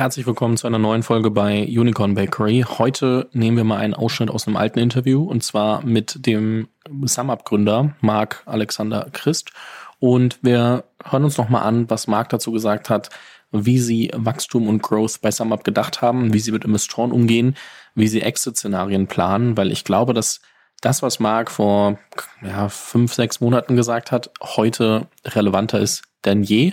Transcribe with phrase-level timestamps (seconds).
[0.00, 2.64] Herzlich willkommen zu einer neuen Folge bei Unicorn Bakery.
[2.66, 6.68] Heute nehmen wir mal einen Ausschnitt aus einem alten Interview und zwar mit dem
[7.04, 9.52] SumUp-Gründer Marc Alexander Christ.
[9.98, 13.10] Und wir hören uns nochmal an, was Marc dazu gesagt hat,
[13.52, 17.54] wie sie Wachstum und Growth bei SumUp gedacht haben, wie sie mit Investoren umgehen,
[17.94, 20.40] wie sie Exit-Szenarien planen, weil ich glaube, dass
[20.80, 21.98] das, was Marc vor
[22.40, 26.72] ja, fünf, sechs Monaten gesagt hat, heute relevanter ist denn je.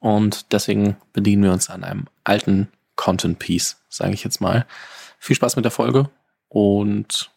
[0.00, 4.66] Und deswegen bedienen wir uns an einem alten Content Piece, sage ich jetzt mal.
[5.18, 6.10] Viel Spaß mit der Folge
[6.48, 7.30] und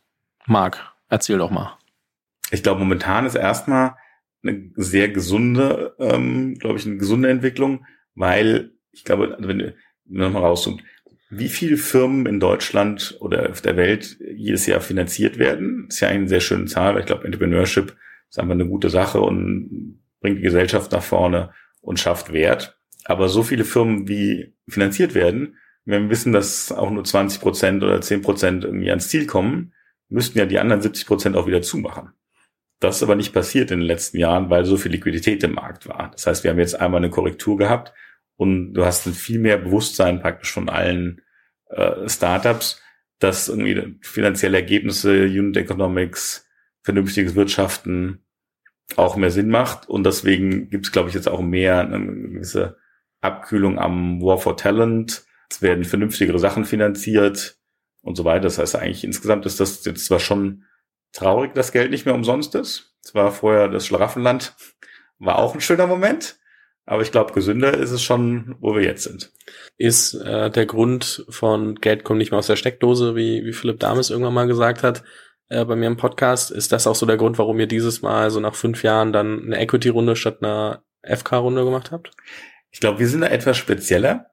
[0.45, 1.77] Marc, erzähl doch mal.
[2.51, 3.95] Ich glaube, momentan ist erstmal
[4.43, 9.75] eine sehr gesunde, ähm, glaube ich, eine gesunde Entwicklung, weil ich glaube, wenn du
[10.05, 10.83] nochmal rauszoomt,
[11.29, 16.09] wie viele Firmen in Deutschland oder auf der Welt jedes Jahr finanziert werden, ist ja
[16.09, 17.95] eine sehr schöne Zahl, weil ich glaube, Entrepreneurship
[18.29, 22.79] ist einfach eine gute Sache und bringt die Gesellschaft nach vorne und schafft Wert.
[23.05, 27.83] Aber so viele Firmen, wie finanziert werden, wenn wir wissen, dass auch nur 20 Prozent
[27.83, 29.73] oder 10 Prozent irgendwie ans Ziel kommen,
[30.09, 32.13] müssten ja die anderen 70 Prozent auch wieder zumachen.
[32.79, 35.87] Das ist aber nicht passiert in den letzten Jahren, weil so viel Liquidität im Markt
[35.87, 36.11] war.
[36.11, 37.93] Das heißt, wir haben jetzt einmal eine Korrektur gehabt
[38.37, 41.21] und du hast viel mehr Bewusstsein praktisch von allen
[41.69, 42.81] äh, Startups,
[43.19, 46.47] dass irgendwie finanzielle Ergebnisse, Unit Economics,
[46.83, 48.23] vernünftiges Wirtschaften
[48.97, 49.89] auch mehr Sinn macht.
[49.89, 52.77] Und deswegen gibt es, glaube ich, jetzt auch mehr eine gewisse
[53.21, 55.23] Abkühlung am War for Talent.
[55.49, 57.57] Es werden vernünftigere Sachen finanziert
[58.01, 58.43] und so weiter.
[58.43, 60.63] Das heißt eigentlich insgesamt ist das jetzt zwar schon
[61.13, 62.95] traurig, dass Geld nicht mehr umsonst ist.
[63.03, 64.55] Es war vorher das Schlaraffenland,
[65.19, 66.37] war auch ein schöner Moment.
[66.85, 69.31] Aber ich glaube, gesünder ist es schon, wo wir jetzt sind.
[69.77, 73.79] Ist äh, der Grund von Geld kommt nicht mehr aus der Steckdose, wie, wie Philipp
[73.79, 75.03] Dames irgendwann mal gesagt hat,
[75.51, 76.49] äh, bei mir im Podcast.
[76.49, 79.45] Ist das auch so der Grund, warum ihr dieses Mal so nach fünf Jahren dann
[79.45, 82.11] eine Equity-Runde statt einer FK-Runde gemacht habt?
[82.71, 84.27] Ich glaube, wir sind da etwas spezieller.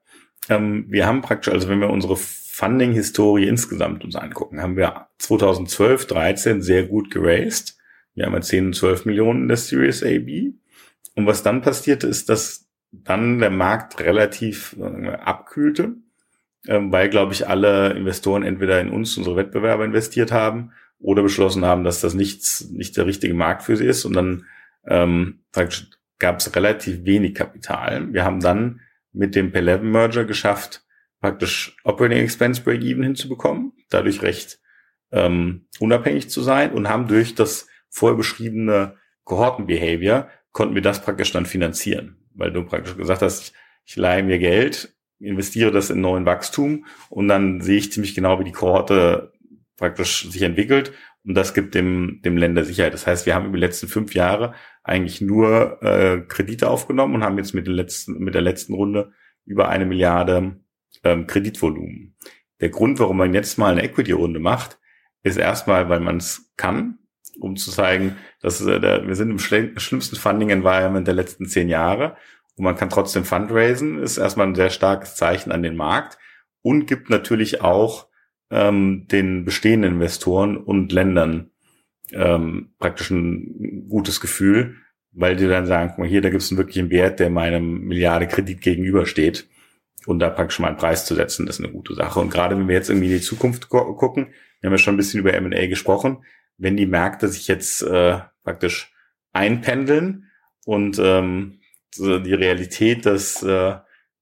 [0.47, 6.07] Ähm, wir haben praktisch, also wenn wir unsere Funding-Historie insgesamt uns angucken, haben wir 2012,
[6.07, 7.77] 13 sehr gut geraced.
[8.15, 10.53] Wir haben ja 10 und 12 Millionen in der Series AB.
[11.15, 15.95] Und was dann passierte, ist, dass dann der Markt relativ äh, abkühlte,
[16.65, 21.65] äh, weil, glaube ich, alle Investoren entweder in uns, unsere Wettbewerber investiert haben oder beschlossen
[21.65, 24.05] haben, dass das nichts, nicht der richtige Markt für sie ist.
[24.05, 24.45] Und dann
[24.85, 25.39] ähm,
[26.19, 28.13] gab es relativ wenig Kapital.
[28.13, 30.83] Wir haben dann mit dem P11-Merger geschafft,
[31.19, 34.59] praktisch Operating Expense Break-Even hinzubekommen, dadurch recht
[35.11, 41.31] ähm, unabhängig zu sein und haben durch das vorher beschriebene Kohortenbehavior konnten wir das praktisch
[41.31, 43.53] dann finanzieren, weil du praktisch gesagt hast,
[43.85, 48.39] ich leihe mir Geld, investiere das in neuen Wachstum und dann sehe ich ziemlich genau,
[48.39, 49.33] wie die Kohorte
[49.79, 50.93] praktisch sich entwickelt
[51.25, 52.93] und das gibt dem, dem Länder Sicherheit.
[52.93, 54.53] Das heißt, wir haben über die letzten fünf Jahre
[54.83, 59.11] eigentlich nur äh, Kredite aufgenommen und haben jetzt mit, den letzten, mit der letzten Runde
[59.45, 60.59] über eine Milliarde
[61.03, 62.15] ähm, Kreditvolumen.
[62.61, 64.79] Der Grund, warum man jetzt mal eine Equity-Runde macht,
[65.23, 66.99] ist erstmal, weil man es kann,
[67.39, 72.15] um zu zeigen, dass äh, der, wir sind im schlimmsten Funding-Environment der letzten zehn Jahre
[72.55, 76.17] und man kann trotzdem fundraisen, ist erstmal ein sehr starkes Zeichen an den Markt
[76.61, 78.08] und gibt natürlich auch
[78.51, 81.51] ähm, den bestehenden Investoren und Ländern
[82.11, 84.75] ähm, praktisch ein gutes Gefühl,
[85.11, 87.81] weil die dann sagen, guck mal hier, da gibt es einen wirklichen Wert, der meinem
[87.81, 89.47] Milliarde Kredit gegenübersteht.
[90.05, 92.19] Und da praktisch mal einen Preis zu setzen, das ist eine gute Sache.
[92.19, 94.27] Und gerade wenn wir jetzt irgendwie in die Zukunft gucken,
[94.59, 96.23] wir haben ja schon ein bisschen über M&A gesprochen,
[96.57, 98.93] wenn die Märkte sich jetzt äh, praktisch
[99.33, 100.29] einpendeln
[100.65, 101.59] und ähm,
[101.97, 103.75] die Realität, dass äh,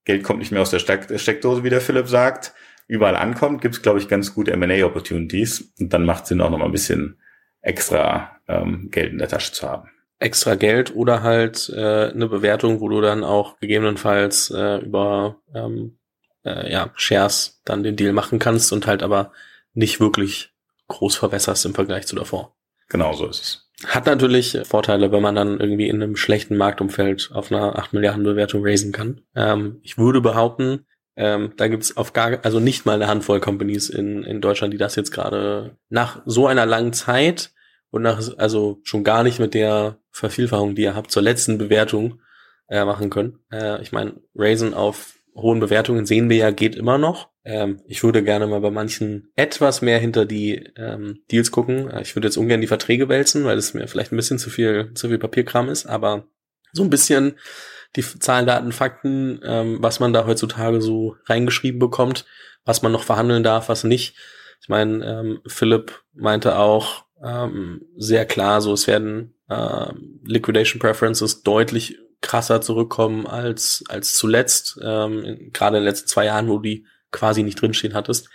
[0.05, 2.53] Geld kommt nicht mehr aus der Steckdose, wie der Philipp sagt,
[2.88, 5.74] überall ankommt, gibt es, glaube ich, ganz gute M&A-Opportunities.
[5.80, 7.20] Und dann macht Sinn, auch noch mal ein bisschen
[7.62, 9.90] extra ähm, Geld in der Tasche zu haben.
[10.20, 16.00] Extra Geld oder halt äh, eine Bewertung, wo du dann auch gegebenenfalls äh, über ähm,
[16.44, 19.31] äh, ja, Shares dann den Deal machen kannst und halt aber
[19.74, 20.54] nicht wirklich
[20.88, 22.56] groß verwässerst im Vergleich zu davor.
[22.90, 23.68] Genau so ist es.
[23.86, 28.24] Hat natürlich Vorteile, wenn man dann irgendwie in einem schlechten Marktumfeld auf einer 8 Milliarden
[28.24, 29.22] Bewertung raisen kann.
[29.36, 30.87] Ähm, ich würde behaupten,
[31.17, 34.77] ähm, da gibt's auf gar, also nicht mal eine Handvoll Companies in, in Deutschland, die
[34.77, 37.51] das jetzt gerade nach so einer langen Zeit
[37.89, 42.21] und nach, also schon gar nicht mit der Vervielfachung, die ihr habt, zur letzten Bewertung
[42.69, 43.39] äh, machen können.
[43.51, 47.30] Äh, ich meine, Raisin auf hohen Bewertungen sehen wir ja, geht immer noch.
[47.44, 51.89] Ähm, ich würde gerne mal bei manchen etwas mehr hinter die ähm, Deals gucken.
[51.89, 54.51] Äh, ich würde jetzt ungern die Verträge wälzen, weil es mir vielleicht ein bisschen zu
[54.51, 56.27] viel, zu viel Papierkram ist, aber
[56.74, 57.36] so ein bisschen
[57.95, 62.25] die Zahlen, Daten, Fakten, ähm, was man da heutzutage so reingeschrieben bekommt,
[62.66, 64.16] was man noch verhandeln darf, was nicht.
[64.62, 69.92] Ich meine, ähm, Philipp meinte auch ähm, sehr klar, so es werden äh,
[70.24, 76.48] Liquidation Preferences deutlich krasser zurückkommen als, als zuletzt, ähm, gerade in den letzten zwei Jahren,
[76.48, 78.30] wo die quasi nicht drinstehen hattest.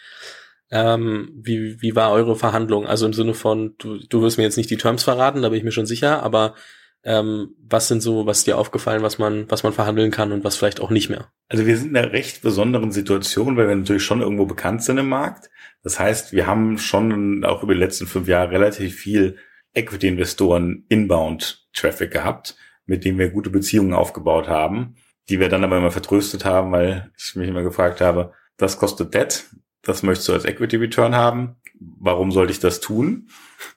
[0.71, 2.87] Ähm, wie, wie war eure Verhandlung?
[2.87, 5.59] Also im Sinne von, du, du wirst mir jetzt nicht die Terms verraten, da bin
[5.59, 6.55] ich mir schon sicher, aber
[7.05, 10.45] ähm, was sind so, was ist dir aufgefallen, was man, was man verhandeln kann und
[10.45, 11.29] was vielleicht auch nicht mehr?
[11.49, 14.99] Also wir sind in einer recht besonderen Situation, weil wir natürlich schon irgendwo bekannt sind
[14.99, 15.51] im Markt.
[15.83, 19.37] Das heißt, wir haben schon auch über die letzten fünf Jahre relativ viel
[19.75, 22.57] Equity-Investoren Inbound-Traffic gehabt,
[22.87, 24.95] mit denen wir gute Beziehungen aufgebaut haben,
[25.29, 29.15] die wir dann aber immer vertröstet haben, weil ich mich immer gefragt habe, das kostet
[29.15, 29.47] Debt,
[29.83, 33.29] das möchtest du als Equity Return haben, warum sollte ich das tun?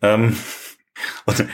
[0.01, 0.35] Ähm,
[1.25, 1.45] und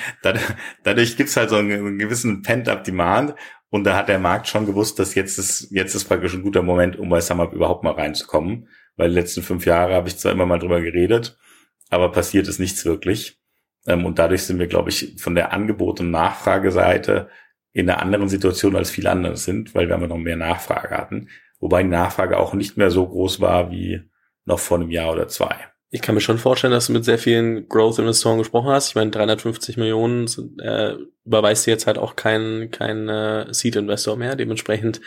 [0.83, 3.35] dadurch gibt's halt so einen gewissen Pent-up-Demand
[3.71, 6.61] und da hat der Markt schon gewusst, dass jetzt ist, jetzt ist praktisch ein guter
[6.61, 8.67] Moment, um bei SumUp überhaupt mal reinzukommen.
[8.97, 11.38] Weil die letzten fünf Jahre habe ich zwar immer mal drüber geredet,
[11.89, 13.39] aber passiert ist nichts wirklich.
[13.88, 17.29] Ähm, und dadurch sind wir, glaube ich, von der Angebot- und Nachfrageseite
[17.71, 21.29] in einer anderen Situation als viele andere sind, weil wir immer noch mehr Nachfrage hatten.
[21.61, 24.01] Wobei die Nachfrage auch nicht mehr so groß war wie
[24.43, 27.19] noch vor einem Jahr oder zwei ich kann mir schon vorstellen, dass du mit sehr
[27.19, 28.89] vielen Growth-Investoren gesprochen hast.
[28.89, 30.25] Ich meine, 350 Millionen
[30.59, 30.95] äh,
[31.25, 34.38] überweist jetzt halt auch kein, kein äh, Seed-Investor mehr.
[34.38, 35.01] Dementsprechend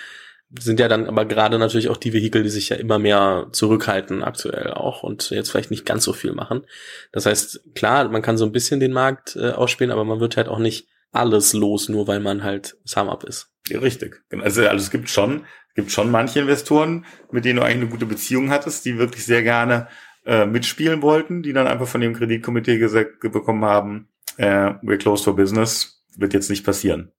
[0.59, 4.23] sind ja dann aber gerade natürlich auch die Vehikel, die sich ja immer mehr zurückhalten
[4.23, 6.67] aktuell auch und jetzt vielleicht nicht ganz so viel machen.
[7.13, 10.37] Das heißt, klar, man kann so ein bisschen den Markt äh, ausspielen, aber man wird
[10.37, 13.49] halt auch nicht alles los, nur weil man halt Sum-Up ist.
[13.69, 14.23] Ja, richtig.
[14.31, 18.07] Also, also es gibt schon, gibt schon manche Investoren, mit denen du eigentlich eine gute
[18.07, 19.89] Beziehung hattest, die wirklich sehr gerne
[20.25, 25.25] äh, mitspielen wollten, die dann einfach von dem Kreditkomitee gesagt bekommen haben, äh, we're closed
[25.25, 27.13] for business, wird jetzt nicht passieren.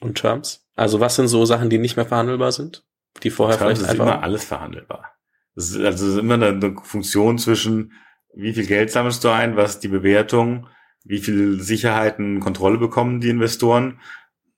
[0.00, 0.66] Und Terms?
[0.74, 2.84] Also was sind so Sachen, die nicht mehr verhandelbar sind?
[3.22, 5.12] Die vorher Terms vielleicht ist einfach immer alles verhandelbar.
[5.54, 7.92] Ist, also es ist immer eine, eine Funktion zwischen,
[8.34, 10.68] wie viel Geld sammelst du ein, was die Bewertung,
[11.04, 14.00] wie viel Sicherheiten, Kontrolle bekommen die Investoren.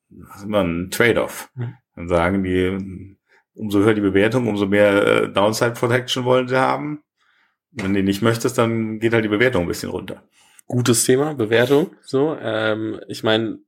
[0.09, 1.51] Das ist immer ein Trade-off.
[1.55, 1.75] Mhm.
[1.97, 3.17] Dann sagen die,
[3.55, 7.03] umso höher die Bewertung, umso mehr äh, Downside Protection wollen sie haben.
[7.75, 10.23] Wenn du nicht möchtest, dann geht halt die Bewertung ein bisschen runter.
[10.67, 11.91] Gutes Thema, Bewertung.
[12.03, 13.59] So, ähm, ich meine,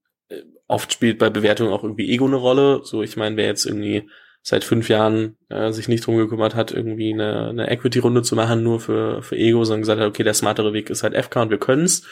[0.68, 2.80] oft spielt bei Bewertung auch irgendwie Ego eine Rolle.
[2.84, 4.08] So, ich meine, wer jetzt irgendwie
[4.42, 8.62] seit fünf Jahren äh, sich nicht drum gekümmert hat, irgendwie eine, eine Equity-Runde zu machen,
[8.62, 11.50] nur für, für Ego, sondern gesagt hat, okay, der smartere Weg ist halt FK und
[11.50, 12.06] wir können's,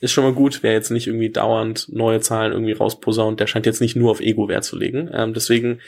[0.00, 0.62] ist schon mal gut.
[0.62, 4.20] Wer jetzt nicht irgendwie dauernd neue Zahlen irgendwie rausposaunt, der scheint jetzt nicht nur auf
[4.20, 5.10] Ego Wert zu legen.
[5.12, 5.80] Ähm, deswegen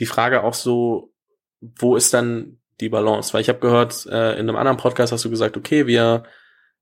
[0.00, 1.12] die Frage auch so,
[1.60, 3.32] wo ist dann die Balance?
[3.32, 6.24] Weil ich habe gehört, äh, in einem anderen Podcast hast du gesagt, okay, wir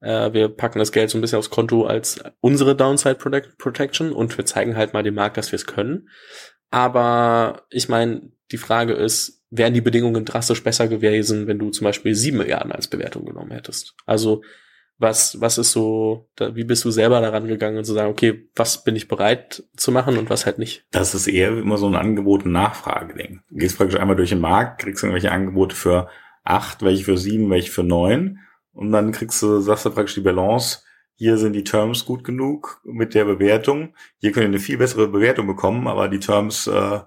[0.01, 3.17] äh, wir packen das Geld so ein bisschen aufs Konto als unsere Downside
[3.59, 6.09] Protection und wir zeigen halt mal dem Markt, dass wir es können.
[6.71, 11.85] Aber ich meine, die Frage ist, wären die Bedingungen drastisch besser gewesen, wenn du zum
[11.85, 13.95] Beispiel sieben Milliarden als Bewertung genommen hättest?
[14.05, 14.43] Also
[14.99, 18.83] was, was ist so, da, wie bist du selber daran gegangen zu sagen, okay, was
[18.83, 20.87] bin ich bereit zu machen und was halt nicht?
[20.91, 23.41] Das ist eher immer so ein Angebot- und Nachfrage-Ding.
[23.51, 26.09] Du gehst praktisch einmal durch den Markt, kriegst irgendwelche Angebote für
[26.45, 28.41] acht, welche für sieben, welche für neun.
[28.73, 30.81] Und dann kriegst du, sagst du praktisch die Balance.
[31.15, 33.95] Hier sind die Terms gut genug mit der Bewertung.
[34.19, 37.01] Hier können wir eine viel bessere Bewertung bekommen, aber die Terms äh,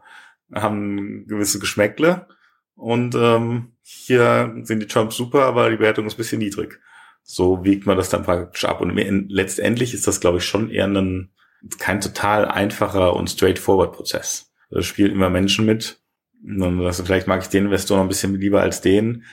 [0.53, 2.27] haben gewisse Geschmäckle.
[2.75, 6.79] Und ähm, hier sind die Terms super, aber die Bewertung ist bisschen niedrig
[7.23, 8.81] so wiegt man das dann praktisch ab.
[8.81, 8.95] Und
[9.29, 11.31] letztendlich ist das, glaube ich, schon eher ein,
[11.77, 14.51] kein total einfacher und straightforward Prozess.
[14.69, 16.01] Da spielen immer Menschen mit.
[16.43, 19.23] Und also vielleicht mag ich den Investor noch ein bisschen lieber als den.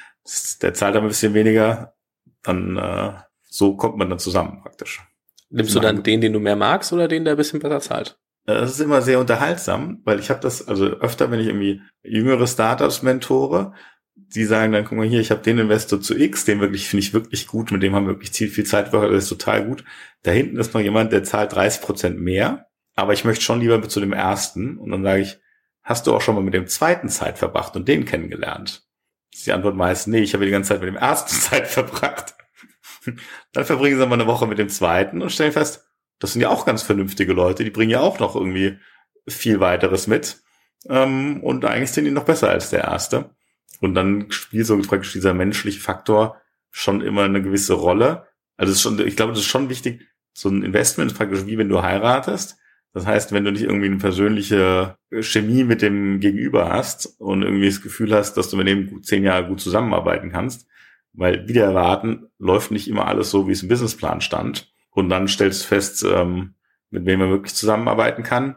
[0.63, 1.95] Der zahlt aber ein bisschen weniger.
[2.43, 3.13] Dann äh,
[3.49, 5.03] so kommt man dann zusammen praktisch.
[5.51, 8.19] Nimmst du dann den, den du mehr magst oder den, der ein bisschen besser zahlt?
[8.47, 11.83] Äh, das ist immer sehr unterhaltsam, weil ich habe das, also öfter, wenn ich irgendwie
[12.03, 13.73] jüngere Startups mentore,
[14.17, 17.05] die sagen dann, guck mal hier, ich habe den Investor zu X, den wirklich finde
[17.05, 19.85] ich wirklich gut, mit dem haben wir wirklich viel, viel Zeit der ist total gut.
[20.23, 23.81] Da hinten ist noch jemand, der zahlt 30 Prozent mehr, aber ich möchte schon lieber
[23.89, 24.79] zu dem ersten.
[24.79, 25.39] Und dann sage ich,
[25.83, 28.87] hast du auch schon mal mit dem zweiten Zeit verbracht und den kennengelernt?
[29.31, 31.67] Das ist die Antwort meist, nee, ich habe die ganze Zeit mit dem ersten Zeit
[31.67, 32.35] verbracht.
[33.53, 35.87] dann verbringen sie mal eine Woche mit dem zweiten und stellen fest,
[36.19, 38.79] das sind ja auch ganz vernünftige Leute, die bringen ja auch noch irgendwie
[39.29, 40.43] viel weiteres mit.
[40.89, 43.36] Ähm, und eigentlich sind die noch besser als der erste.
[43.81, 46.41] Und dann spielt so praktisch dieser menschliche Faktor
[46.71, 48.27] schon immer eine gewisse Rolle.
[48.57, 50.03] Also ist schon, ich glaube, das ist schon wichtig.
[50.33, 52.59] So ein Investment ist praktisch wie wenn du heiratest.
[52.93, 57.67] Das heißt, wenn du nicht irgendwie eine persönliche Chemie mit dem Gegenüber hast und irgendwie
[57.67, 60.67] das Gefühl hast, dass du mit dem zehn Jahre gut zusammenarbeiten kannst,
[61.13, 64.73] weil wieder erwarten läuft nicht immer alles so, wie es im Businessplan stand.
[64.91, 66.55] Und dann stellst du fest, ähm,
[66.91, 68.57] mit wem man wirklich zusammenarbeiten kann.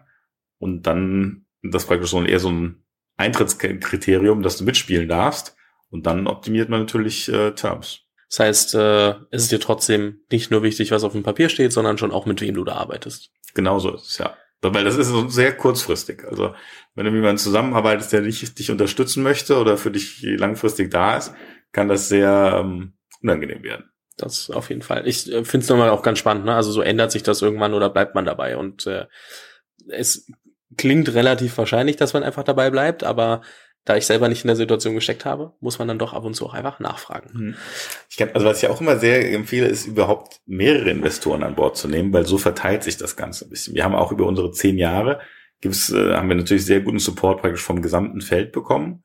[0.58, 2.84] Und dann das praktisch so eher so ein
[3.20, 5.56] Eintrittskriterium, dass du mitspielen darfst.
[5.92, 8.02] Und dann optimiert man natürlich äh, Terms.
[8.30, 11.74] Das heißt, äh, ist es dir trotzdem nicht nur wichtig, was auf dem Papier steht,
[11.74, 13.32] sondern schon auch mit wem du da arbeitest.
[13.56, 14.36] Genauso ist es, ja.
[14.62, 16.26] Weil das ist so sehr kurzfristig.
[16.26, 16.54] Also
[16.94, 21.18] wenn du mit jemandem zusammenarbeitest, der dich, dich unterstützen möchte oder für dich langfristig da
[21.18, 21.34] ist,
[21.72, 23.90] kann das sehr ähm, unangenehm werden.
[24.18, 25.08] Das auf jeden Fall.
[25.08, 26.46] Ich äh, finde es nochmal auch ganz spannend.
[26.46, 26.54] Ne?
[26.54, 28.58] Also so ändert sich das irgendwann oder bleibt man dabei.
[28.58, 29.06] Und äh,
[29.88, 30.30] es
[30.78, 33.42] klingt relativ wahrscheinlich, dass man einfach dabei bleibt, aber
[33.86, 36.36] da ich selber nicht in der Situation gesteckt habe, muss man dann doch ab und
[36.36, 37.34] zu auch einfach nachfragen.
[37.34, 37.56] Hm.
[38.10, 41.78] Ich kann, also was ich auch immer sehr empfehle, ist überhaupt mehrere Investoren an Bord
[41.78, 43.74] zu nehmen, weil so verteilt sich das Ganze ein bisschen.
[43.74, 45.20] Wir haben auch über unsere zehn Jahre
[45.62, 49.04] gibt's, äh, haben wir natürlich sehr guten Support praktisch vom gesamten Feld bekommen.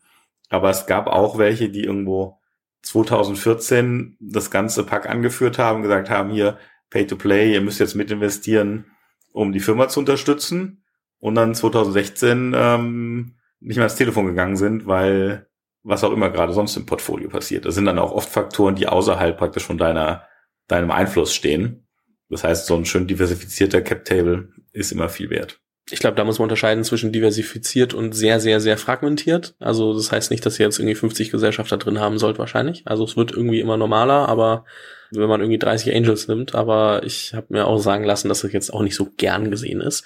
[0.51, 2.41] Aber es gab auch welche, die irgendwo
[2.83, 6.59] 2014 das ganze Pack angeführt haben, gesagt haben, hier,
[6.91, 8.87] Pay to Play, ihr müsst jetzt mit investieren,
[9.33, 10.84] um die Firma zu unterstützen.
[11.25, 15.49] Und dann 2016 ähm, nicht mehr ans Telefon gegangen sind, weil
[15.83, 17.65] was auch immer gerade sonst im Portfolio passiert.
[17.65, 20.29] Das sind dann auch oft Faktoren, die außerhalb praktisch von deiner,
[20.69, 21.89] deinem Einfluss stehen.
[22.29, 25.63] Das heißt, so ein schön diversifizierter Cap-Table ist immer viel wert.
[25.91, 29.55] Ich glaube, da muss man unterscheiden zwischen diversifiziert und sehr, sehr, sehr fragmentiert.
[29.59, 32.83] Also das heißt nicht, dass ihr jetzt irgendwie 50 Gesellschafter drin haben sollt wahrscheinlich.
[32.87, 34.65] Also es wird irgendwie immer normaler, aber
[35.11, 38.53] wenn man irgendwie 30 Angels nimmt, aber ich habe mir auch sagen lassen, dass das
[38.53, 40.05] jetzt auch nicht so gern gesehen ist.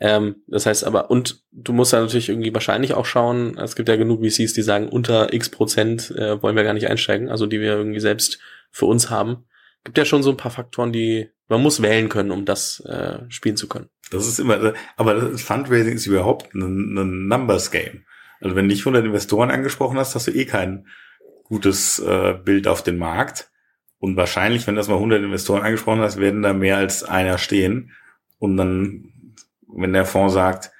[0.00, 3.90] Ähm, das heißt aber, und du musst da natürlich irgendwie wahrscheinlich auch schauen, es gibt
[3.90, 7.46] ja genug VCs, die sagen, unter x Prozent äh, wollen wir gar nicht einsteigen, also
[7.46, 8.38] die wir irgendwie selbst
[8.70, 9.44] für uns haben.
[9.84, 13.18] Gibt ja schon so ein paar Faktoren, die man muss wählen können, um das äh,
[13.28, 13.90] spielen zu können.
[14.10, 18.04] Das ist immer, aber Fundraising ist überhaupt ein, ein Numbers Game.
[18.40, 20.86] Also wenn du nicht 100 Investoren angesprochen hast, hast du eh kein
[21.44, 23.50] gutes äh, Bild auf den Markt.
[23.98, 27.38] Und wahrscheinlich, wenn du das mal 100 Investoren angesprochen hast, werden da mehr als einer
[27.38, 27.92] stehen.
[28.38, 29.10] Und dann
[29.74, 30.72] wenn der Fonds sagt,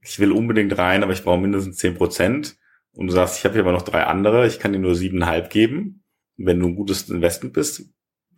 [0.00, 2.56] ich will unbedingt rein, aber ich brauche mindestens zehn Prozent
[2.92, 5.50] und du sagst, ich habe hier aber noch drei andere, ich kann dir nur siebeneinhalb
[5.50, 6.04] geben,
[6.36, 7.84] wenn du ein gutes Investment bist,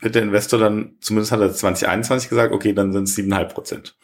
[0.00, 3.96] wird der Investor dann, zumindest hat er 2021 gesagt, okay, dann sind es siebeneinhalb Prozent.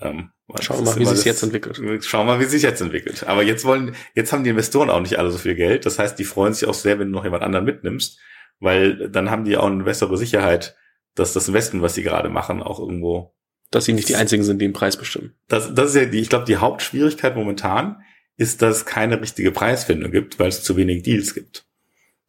[0.00, 2.04] Ähm, Schauen wir mal, wie sich jetzt entwickelt.
[2.04, 3.24] Schauen wir mal, wie sich jetzt entwickelt.
[3.24, 5.86] Aber jetzt wollen, jetzt haben die Investoren auch nicht alle so viel Geld.
[5.86, 8.18] Das heißt, die freuen sich auch sehr, wenn du noch jemand anderen mitnimmst,
[8.60, 10.76] weil dann haben die auch eine bessere Sicherheit,
[11.16, 13.34] dass das Investment, was sie gerade machen, auch irgendwo
[13.70, 15.34] dass sie nicht die einzigen sind, die den Preis bestimmen.
[15.48, 18.00] Das, das ist ja die, ich glaube, die Hauptschwierigkeit momentan
[18.36, 21.66] ist, dass es keine richtige Preisfindung gibt, weil es zu wenig Deals gibt.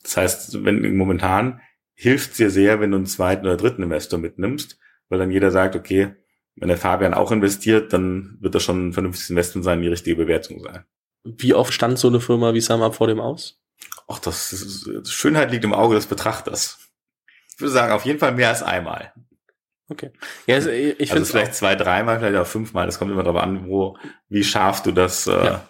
[0.01, 1.61] Das heißt, wenn momentan
[1.93, 5.51] hilft es dir sehr, wenn du einen zweiten oder dritten Investor mitnimmst, weil dann jeder
[5.51, 6.15] sagt, okay,
[6.57, 10.15] wenn der Fabian auch investiert, dann wird das schon ein vernünftiges Investment sein, die richtige
[10.15, 10.85] Bewertung sein.
[11.23, 13.61] Wie oft stand so eine Firma wie SumUp vor dem aus?
[14.07, 16.79] Ach, das ist, Schönheit liegt im Auge des Betrachters.
[17.53, 19.13] Ich würde sagen, auf jeden Fall mehr als einmal.
[19.89, 20.11] Okay.
[20.45, 22.85] Ja, also ich also vielleicht zwei, dreimal, vielleicht auch fünfmal.
[22.85, 23.97] Das kommt immer darauf an, wo,
[24.29, 25.69] wie scharf du das, äh, ja.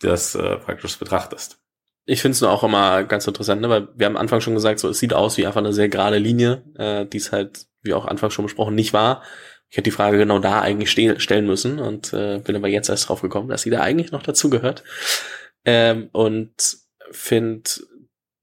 [0.00, 1.58] das äh, praktisch betrachtest.
[2.06, 3.68] Ich finde es nur auch immer ganz interessant, ne?
[3.68, 5.88] weil wir haben am Anfang schon gesagt, so es sieht aus wie einfach eine sehr
[5.88, 9.22] gerade Linie, äh, die es halt, wie auch Anfang schon besprochen, nicht war.
[9.68, 12.88] Ich hätte die Frage genau da eigentlich ste stellen müssen und äh, bin aber jetzt
[12.88, 14.84] erst drauf gekommen, dass sie da eigentlich noch dazugehört.
[15.64, 16.78] Ähm, und
[17.10, 17.68] finde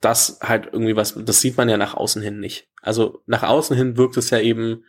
[0.02, 2.68] das halt irgendwie was, das sieht man ja nach außen hin nicht.
[2.82, 4.84] Also nach außen hin wirkt es ja eben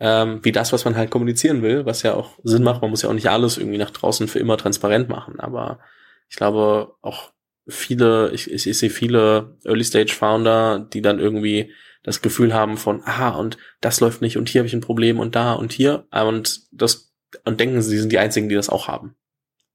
[0.00, 2.80] ähm, wie das, was man halt kommunizieren will, was ja auch Sinn macht.
[2.80, 5.80] Man muss ja auch nicht alles irgendwie nach draußen für immer transparent machen, aber
[6.28, 7.32] ich glaube auch
[7.68, 11.72] viele, ich, ich, ich sehe viele Early-Stage-Founder, die dann irgendwie
[12.02, 15.18] das Gefühl haben von, aha, und das läuft nicht und hier habe ich ein Problem
[15.18, 17.12] und da und hier und das
[17.44, 19.14] und denken, sie sind die einzigen, die das auch haben.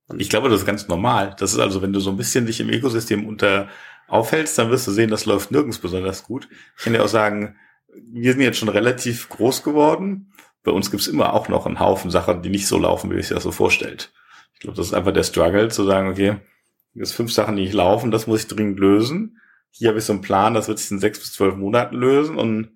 [0.07, 1.35] Und ich glaube, das ist ganz normal.
[1.39, 3.69] Das ist also, wenn du so ein bisschen dich im Ökosystem unter
[4.07, 6.47] aufhältst, dann wirst du sehen, das läuft nirgends besonders gut.
[6.77, 7.55] Ich kann dir auch sagen,
[8.11, 10.33] wir sind jetzt schon relativ groß geworden.
[10.63, 13.27] Bei uns gibt's immer auch noch einen Haufen Sachen, die nicht so laufen, wie ich
[13.27, 14.11] sich das so vorstellt.
[14.53, 16.37] Ich glaube, das ist einfach der Struggle, zu sagen, okay,
[16.93, 19.39] sind fünf Sachen, die nicht laufen, das muss ich dringend lösen.
[19.71, 22.37] Hier habe ich so einen Plan, das wird sich in sechs bis zwölf Monaten lösen
[22.37, 22.69] und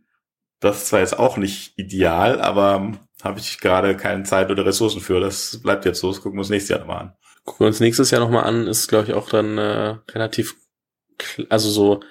[0.59, 2.93] das ist zwar jetzt auch nicht ideal, aber
[3.23, 5.19] habe ich gerade keine Zeit oder Ressourcen für.
[5.19, 6.09] Das bleibt jetzt so.
[6.09, 7.13] Das gucken wir uns nächstes Jahr nochmal an.
[7.43, 10.55] Gucken wir uns nächstes Jahr nochmal an, ist, glaube ich, auch dann äh, relativ,
[11.49, 12.01] also so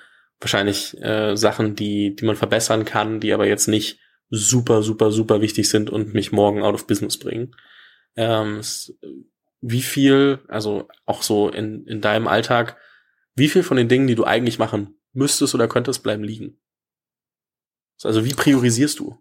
[0.41, 3.99] wahrscheinlich äh, Sachen, die, die man verbessern kann, die aber jetzt nicht
[4.31, 7.55] super, super, super wichtig sind und mich morgen out of business bringen.
[8.17, 8.61] Ähm,
[9.61, 12.77] wie viel, also auch so in, in deinem Alltag,
[13.35, 16.59] wie viel von den Dingen, die du eigentlich machen müsstest oder könntest, bleiben liegen?
[18.03, 19.19] Also wie priorisierst du?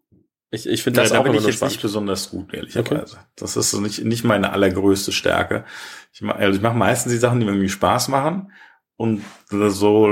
[0.52, 1.74] Ich, ich finde das ja, da auch bin ich jetzt spannend.
[1.74, 3.16] nicht besonders gut, ehrlicherweise.
[3.16, 3.26] Okay.
[3.36, 5.66] Das ist so nicht, nicht meine allergrößte Stärke.
[6.14, 8.52] Ich mache also ich mach meistens die Sachen, die mir irgendwie Spaß machen
[8.96, 10.10] und so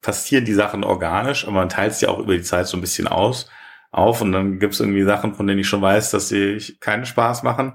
[0.00, 3.06] passieren die Sachen organisch, aber man teilt sie auch über die Zeit so ein bisschen
[3.06, 3.50] aus,
[3.90, 7.42] auf und dann gibt's irgendwie Sachen, von denen ich schon weiß, dass sie keinen Spaß
[7.42, 7.74] machen.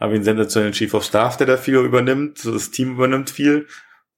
[0.00, 3.66] Habe einen sensationellen Chief of Staff, der da viel übernimmt, das Team übernimmt viel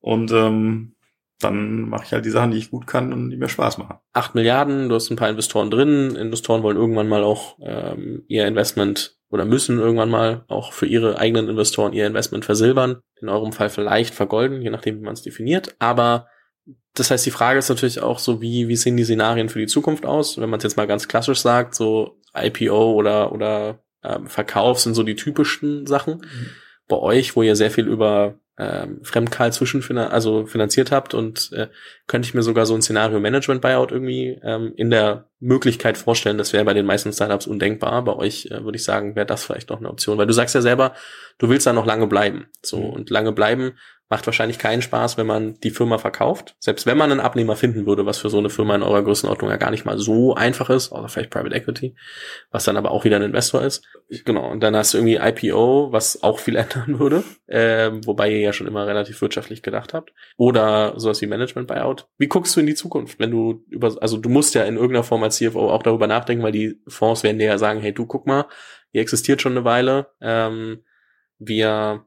[0.01, 0.95] und ähm,
[1.43, 3.97] dann mache ich halt die Sachen, die ich gut kann und die mir Spaß machen.
[4.13, 6.15] Acht Milliarden, du hast ein paar Investoren drin.
[6.17, 11.19] Investoren wollen irgendwann mal auch ähm, ihr Investment oder müssen irgendwann mal auch für ihre
[11.19, 13.01] eigenen Investoren ihr Investment versilbern.
[13.21, 15.75] In eurem Fall vielleicht vergolden, je nachdem, wie man es definiert.
[15.79, 16.29] Aber
[16.95, 19.67] das heißt, die Frage ist natürlich auch so, wie, wie sehen die Szenarien für die
[19.67, 20.39] Zukunft aus?
[20.39, 24.95] Wenn man es jetzt mal ganz klassisch sagt, so IPO oder, oder ähm, Verkauf sind
[24.95, 26.19] so die typischen Sachen.
[26.19, 26.49] Mhm.
[26.89, 31.69] Bei euch, wo ihr sehr viel über ähm, Fremdkal zwischenfinan also finanziert habt und äh,
[32.07, 36.39] könnte ich mir sogar so ein Szenario Management Buyout irgendwie ähm, in der Möglichkeit vorstellen.
[36.39, 38.05] Das wäre bei den meisten Startups undenkbar.
[38.05, 40.55] Bei euch äh, würde ich sagen, wäre das vielleicht noch eine Option, weil du sagst
[40.55, 40.95] ja selber,
[41.39, 42.47] du willst da noch lange bleiben.
[42.63, 42.91] So mhm.
[42.91, 43.73] und lange bleiben
[44.13, 46.55] macht wahrscheinlich keinen Spaß, wenn man die Firma verkauft.
[46.59, 49.49] Selbst wenn man einen Abnehmer finden würde, was für so eine Firma in eurer Größenordnung
[49.49, 51.97] ja gar nicht mal so einfach ist, außer vielleicht Private Equity,
[52.51, 53.87] was dann aber auch wieder ein Investor ist.
[54.27, 58.41] Genau, und dann hast du irgendwie IPO, was auch viel ändern würde, äh, wobei ihr
[58.41, 60.13] ja schon immer relativ wirtschaftlich gedacht habt.
[60.37, 62.07] Oder sowas wie Management Buyout.
[62.19, 65.05] Wie guckst du in die Zukunft, wenn du über, also du musst ja in irgendeiner
[65.05, 68.07] Form als CFO auch darüber nachdenken, weil die Fonds werden dir ja sagen, hey, du
[68.07, 68.47] guck mal,
[68.93, 70.85] ihr existiert schon eine Weile, ähm,
[71.39, 72.05] wir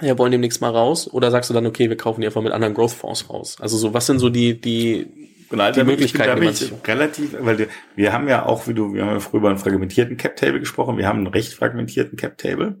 [0.00, 1.12] ja, wollen demnächst mal raus?
[1.12, 3.56] Oder sagst du dann, okay, wir kaufen die einfach mit anderen Growth Fonds raus?
[3.60, 7.58] Also so, was sind so die, die, genau, die Möglichkeiten, die man sich relativ, weil
[7.58, 10.36] wir, wir haben ja auch, wie du, wir haben ja früher über einen fragmentierten Cap
[10.36, 12.78] Table gesprochen, wir haben einen recht fragmentierten Cap Table.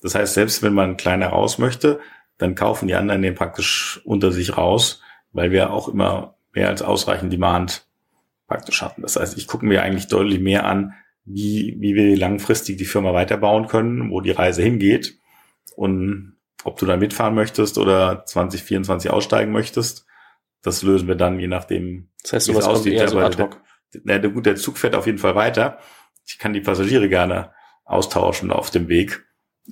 [0.00, 2.00] Das heißt, selbst wenn man kleiner raus möchte,
[2.38, 5.00] dann kaufen die anderen den praktisch unter sich raus,
[5.32, 7.86] weil wir auch immer mehr als ausreichend Demand
[8.52, 9.02] praktisch hatten.
[9.02, 10.92] Das heißt, ich gucke mir eigentlich deutlich mehr an,
[11.24, 15.18] wie, wie wir langfristig die Firma weiterbauen können, wo die Reise hingeht.
[15.74, 20.04] Und ob du da mitfahren möchtest oder 2024 aussteigen möchtest,
[20.60, 22.92] das lösen wir dann, je nachdem, das heißt, wie es aussieht.
[22.92, 23.62] Eher so ad hoc.
[23.94, 25.78] Der, der, gut, der Zug fährt auf jeden Fall weiter.
[26.26, 27.52] Ich kann die Passagiere gerne
[27.84, 29.24] austauschen auf dem Weg.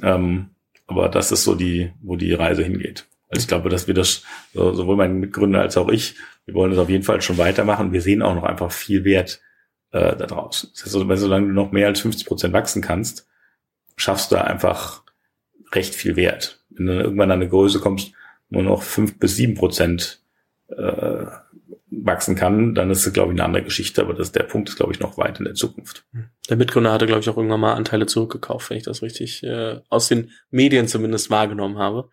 [0.03, 0.51] Ähm,
[0.87, 3.07] aber das ist so die, wo die Reise hingeht.
[3.31, 6.81] Also ich glaube, dass wir das, sowohl mein Mitgründer als auch ich, wir wollen das
[6.81, 7.93] auf jeden Fall schon weitermachen.
[7.93, 9.41] Wir sehen auch noch einfach viel Wert
[9.93, 10.71] äh, da draußen.
[10.73, 13.29] Das heißt, also, solange du noch mehr als 50 Prozent wachsen kannst,
[13.97, 15.05] schaffst du einfach
[15.73, 18.13] recht viel Wert wenn du irgendwann an eine Größe kommst,
[18.49, 20.23] nur noch fünf bis sieben Prozent
[20.69, 21.27] äh,
[21.91, 24.77] wachsen kann, dann ist es, glaube ich, eine andere Geschichte, aber das, der Punkt ist,
[24.77, 26.07] glaube ich, noch weit in der Zukunft.
[26.49, 29.81] Der Mitgründer hatte, glaube ich, auch irgendwann mal Anteile zurückgekauft, wenn ich das richtig äh,
[29.89, 32.11] aus den Medien zumindest wahrgenommen habe.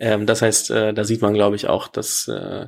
[0.00, 2.66] Ähm, das heißt, äh, da sieht man, glaube ich, auch, dass äh,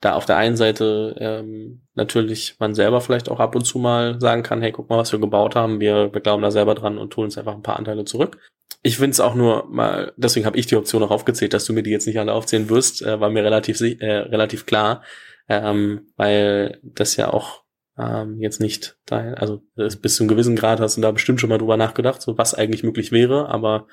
[0.00, 4.20] da auf der einen Seite ähm, natürlich man selber vielleicht auch ab und zu mal
[4.20, 6.98] sagen kann, hey, guck mal, was wir gebaut haben, wir, wir glauben da selber dran
[6.98, 8.38] und tun uns einfach ein paar Anteile zurück.
[8.82, 11.72] Ich finde es auch nur mal, deswegen habe ich die Option auch aufgezählt, dass du
[11.72, 15.02] mir die jetzt nicht alle aufzählen wirst, äh, war mir relativ äh, relativ klar,
[15.48, 17.61] ähm, weil das ja auch
[17.98, 21.50] ähm, jetzt nicht dahin, also bis zu einem gewissen Grad hast du da bestimmt schon
[21.50, 23.86] mal drüber nachgedacht, so was eigentlich möglich wäre, aber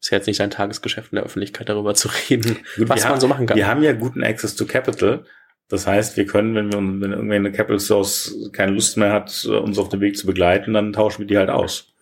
[0.00, 3.12] ist ja jetzt nicht dein Tagesgeschäft in der Öffentlichkeit darüber zu reden, Gut, was man
[3.12, 3.56] haben, so machen kann.
[3.56, 5.24] Wir haben ja guten Access to Capital.
[5.68, 9.44] Das heißt, wir können, wenn wir, wenn irgendwie eine Capital Source keine Lust mehr hat,
[9.44, 11.94] uns auf dem Weg zu begleiten, dann tauschen wir die halt aus.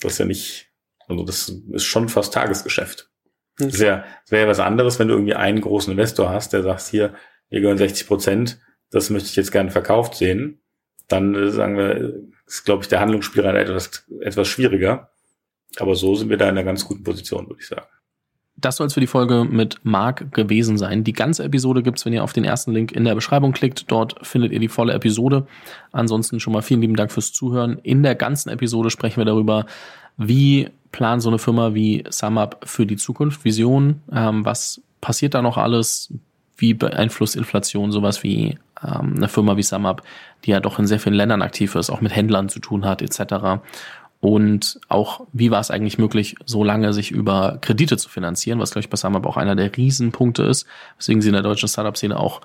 [0.00, 0.70] Das ist ja nicht,
[1.06, 3.10] also das ist schon fast Tagesgeschäft.
[3.60, 3.70] Okay.
[3.70, 7.14] Das wäre wär was anderes, wenn du irgendwie einen großen Investor hast, der sagt, hier,
[7.50, 8.58] wir gehören 60 Prozent,
[8.94, 10.60] das möchte ich jetzt gerne verkauft sehen.
[11.08, 12.14] Dann äh, sagen wir,
[12.46, 15.10] ist, glaube ich, der Handlungsspielraum etwas, etwas schwieriger.
[15.78, 17.86] Aber so sind wir da in einer ganz guten Position, würde ich sagen.
[18.56, 21.02] Das soll es für die Folge mit Marc gewesen sein.
[21.02, 23.90] Die ganze Episode gibt's, wenn ihr auf den ersten Link in der Beschreibung klickt.
[23.90, 25.48] Dort findet ihr die volle Episode.
[25.90, 27.80] Ansonsten schon mal vielen lieben Dank fürs Zuhören.
[27.82, 29.66] In der ganzen Episode sprechen wir darüber,
[30.16, 35.42] wie plant so eine Firma wie SumUp für die Zukunft, Vision, ähm, was passiert da
[35.42, 36.14] noch alles,
[36.56, 40.02] wie beeinflusst Inflation sowas wie ähm, eine Firma wie SumUp,
[40.44, 43.02] die ja doch in sehr vielen Ländern aktiv ist, auch mit Händlern zu tun hat,
[43.02, 43.62] etc.
[44.20, 48.70] Und auch, wie war es eigentlich möglich, so lange sich über Kredite zu finanzieren, was,
[48.70, 50.66] glaube ich, bei SumUp auch einer der Riesenpunkte ist,
[50.98, 52.40] weswegen sie in der deutschen Startup-Szene auch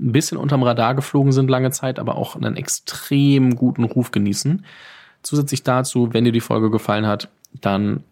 [0.00, 4.64] ein bisschen unterm Radar geflogen sind lange Zeit, aber auch einen extrem guten Ruf genießen.
[5.22, 7.28] Zusätzlich dazu, wenn dir die Folge gefallen hat,
[7.60, 8.02] dann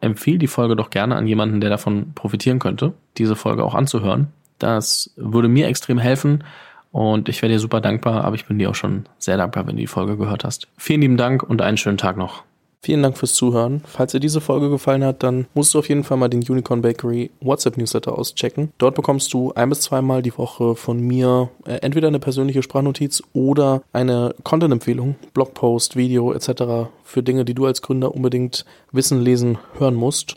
[0.00, 4.28] empfehle die Folge doch gerne an jemanden, der davon profitieren könnte, diese Folge auch anzuhören.
[4.58, 6.44] Das würde mir extrem helfen
[6.94, 9.74] und ich wäre dir super dankbar, aber ich bin dir auch schon sehr dankbar, wenn
[9.74, 10.68] du die Folge gehört hast.
[10.76, 12.44] Vielen lieben Dank und einen schönen Tag noch.
[12.82, 13.82] Vielen Dank fürs Zuhören.
[13.84, 16.82] Falls dir diese Folge gefallen hat, dann musst du auf jeden Fall mal den Unicorn
[16.82, 18.72] Bakery WhatsApp Newsletter auschecken.
[18.78, 23.24] Dort bekommst du ein bis zweimal die Woche von mir äh, entweder eine persönliche Sprachnotiz
[23.32, 26.90] oder eine Content-Empfehlung, Blogpost, Video etc.
[27.02, 30.36] für Dinge, die du als Gründer unbedingt wissen, lesen, hören musst.